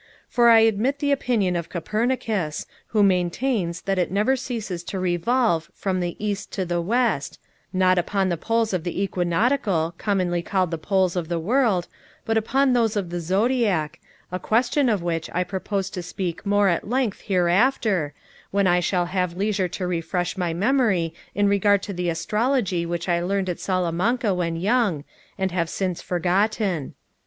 _For 0.35 0.49
I 0.51 0.61
admit 0.61 0.97
the 0.97 1.11
opinion 1.11 1.55
of 1.55 1.69
Copernicus, 1.69 2.65
who 2.87 3.03
maintains 3.03 3.81
that 3.81 3.99
it 3.99 4.09
never 4.09 4.35
ceases 4.35 4.81
to 4.85 4.97
revolve 4.99 5.69
_from 5.79 6.01
the 6.01 6.15
east 6.17 6.51
to 6.53 6.65
the 6.65 6.81
west, 6.81 7.37
_not 7.71 7.97
upon 7.97 8.29
the 8.29 8.35
poles 8.35 8.73
of 8.73 8.83
the 8.83 8.99
Equinoctial, 8.99 9.93
commonly 9.99 10.41
called 10.41 10.71
the 10.71 10.79
poles 10.79 11.15
of 11.15 11.27
the 11.27 11.37
world, 11.37 11.87
but 12.25 12.35
upon 12.35 12.73
those 12.73 12.95
of 12.95 13.11
the 13.11 13.19
Zodiac, 13.19 13.99
a 14.31 14.39
question 14.39 14.89
of 14.89 15.03
which 15.03 15.29
I 15.35 15.43
propose 15.43 15.87
to 15.91 16.01
speak 16.01 16.47
more 16.47 16.67
at 16.67 16.89
length 16.89 17.19
here 17.19 17.47
after, 17.47 18.15
when 18.49 18.65
I 18.65 18.79
shall 18.79 19.05
have 19.05 19.37
leisure 19.37 19.67
to 19.67 19.85
refresh 19.85 20.35
my 20.35 20.51
memory 20.51 21.13
in 21.35 21.47
regard 21.47 21.83
to 21.83 21.93
the 21.93 22.09
astrology 22.09 22.87
which 22.87 23.07
I 23.07 23.21
learned 23.21 23.49
at 23.49 23.59
Salamanca 23.59 24.33
when 24.33 24.55
young, 24.55 25.03
and 25.37 25.51
have 25.51 25.69
since 25.69 26.01
forgotten." 26.01 26.95